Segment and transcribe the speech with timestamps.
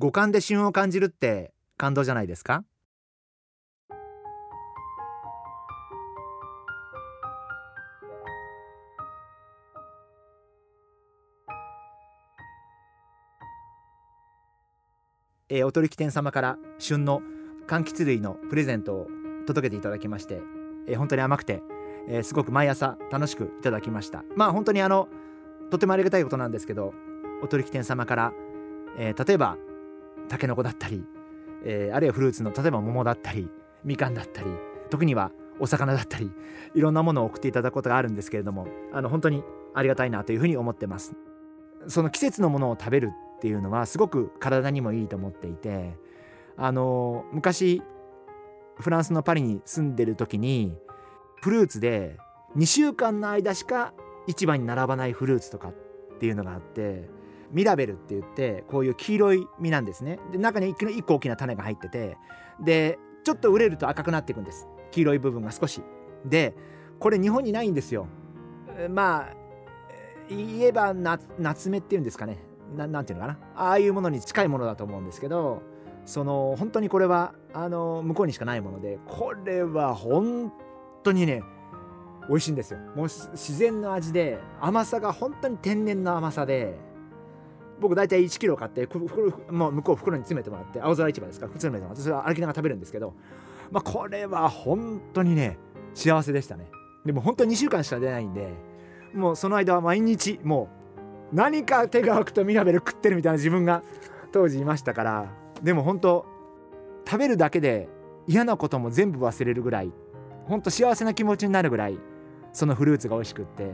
[0.00, 2.62] 五感で旬を感じるって感動じゃないですか？
[15.48, 17.20] えー、お取引店様から旬の
[17.66, 19.08] 柑橘類のプレゼントを
[19.48, 20.40] 届けていただきまして、
[20.86, 21.60] えー、本当に甘くて、
[22.06, 24.22] えー、すごく毎朝楽しくいただきました。
[24.36, 25.08] まあ本当にあの
[25.72, 26.94] とてもありがたいことなんですけど
[27.42, 28.32] お取引店様から、
[28.96, 29.56] えー、例えば
[30.28, 31.04] たけのこだったり、
[31.64, 33.48] えー、あるいはフルーツの例えば桃だったり
[33.84, 34.48] みかんだったり
[34.90, 36.30] 特にはお魚だったり
[36.74, 39.42] いろんなものを送っていただくことがあるんですけれどもあの本当に
[39.74, 41.14] ありがたいなというふうに思ってます。
[41.86, 45.96] その季節のものを食べるっていうのはすごく体にもいいと思っていて
[46.56, 47.82] あの昔
[48.80, 50.76] フランスのパリに住んでる時に
[51.40, 52.16] フルーツで
[52.56, 53.94] 2週間の間しか
[54.26, 55.74] 市場に並ばないフルーツとかっ
[56.18, 57.08] ていうのがあって
[57.50, 60.18] ミラベルって言ってこういう黄色い実なんですね。
[60.32, 62.16] で中に1個大きな種が入ってて
[62.60, 64.68] でちょっと熟れると赤くなっていくんです。
[64.90, 65.82] 黄色い部分が少し。
[66.24, 66.54] で
[66.98, 68.06] これ日本にないんですよ。
[68.90, 69.34] まあ
[70.28, 72.38] 言えば夏目っていうんですかね。
[72.76, 73.38] 何ていうのかな。
[73.54, 75.62] ああいうものに近いものだと思うんですけど
[76.04, 80.52] その本当にこれはあの向こうにしかないものでこれは本
[81.02, 81.42] 当にね
[82.28, 82.78] 美味しいんですよ。
[82.94, 86.78] もう自然の味で甘さが本当に天然の甘さで
[87.80, 88.88] 僕大体1キロ買って
[89.50, 93.14] もう向こう袋に詰めてもらって青空市場ですから詰めてもらってそれは歩きながら食べるんですけど、
[93.70, 95.58] まあ、これは本当にね
[95.94, 96.70] 幸せでしたね。
[97.04, 98.52] でも本当に2週間しか出ないんで
[99.14, 100.68] もうその間は毎日も
[101.32, 103.82] う何か手が空くとミラベル食ってるみたいな自分が
[104.32, 106.26] 当時いましたからでも本当
[107.06, 107.88] 食べるだけで
[108.26, 109.92] 嫌なことも全部忘れるぐらい
[110.46, 111.98] 本当幸せな気持ちになるぐらい
[112.52, 113.72] そのフルーツが美味しくって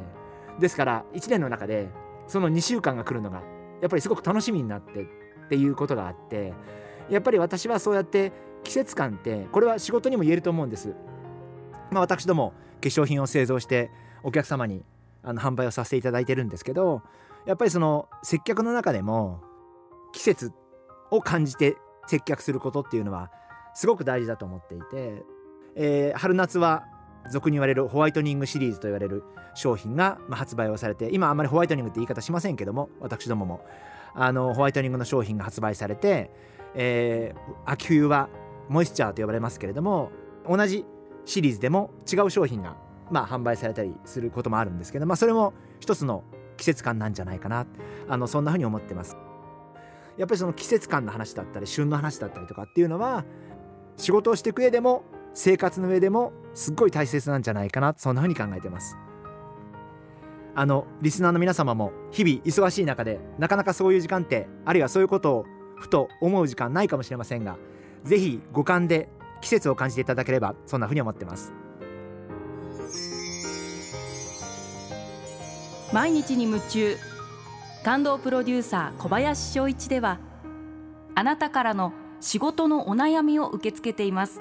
[0.60, 1.88] ですから1年の中で
[2.26, 3.42] その2週間が来るのが
[3.84, 5.06] やっぱりすごく楽しみになってっ
[5.50, 6.54] ていうことがあって
[7.10, 10.94] やっぱり私はそうやって季節感ってこれは仕事にも言えると思うんです。
[11.90, 13.90] まあ、私ども化粧品を製造して
[14.22, 14.82] お客様に
[15.22, 17.02] あの販売をさせていただいてるんですけど
[17.44, 19.42] やっぱりその接客の中でも
[20.14, 20.50] 季節
[21.10, 23.30] を感じて接客することっていうのは
[23.74, 25.22] すごく大事だと思っていて、
[25.76, 26.84] えー、春夏は
[27.30, 29.24] 俗に言われるホワイトニングシリーズと言われる
[29.54, 33.64] 商品が発売をされて今あんまりホワイトニングって言い方しませんけども私どもも
[34.14, 36.30] あのホワイトニングの商品が発売されて、
[36.74, 38.28] えー、秋冬は
[38.68, 40.10] モイスチャーと呼ばれますけれども
[40.48, 40.84] 同じ
[41.24, 42.76] シリーズでも違う商品が、
[43.10, 46.24] まあ、販売されたりすることもあるんですけど、まあ、それも一つの
[46.56, 47.66] 季節感なんじゃないかな。
[48.08, 49.16] あのそんなふうに思ってます。
[50.16, 53.24] やっぱりその季節感の話だったり旬の話だったりとかっていうのは
[53.96, 55.02] 仕事をしていく上でも
[55.34, 58.96] 生活の上でもすっごい大切なんじゃないかなそんな風に考えてます。
[60.56, 67.56] あのリスナーの皆様も日々忙しい中でなかなかそういう時間ってあるいはそういうことをふと思う時間ないかもしれませんが
[68.04, 69.08] 是非五感で
[69.40, 71.52] 季節を感じていただければそんな風に思ってます。
[75.92, 76.96] 毎日に夢中。
[77.84, 80.18] 感動プロデューサー小林翔一では
[81.14, 84.40] あなたからの仕事のお悩みを受け付けています。